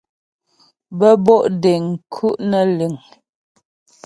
[0.97, 2.93] Bə́́ bo' deŋ nku' nə́ liŋ.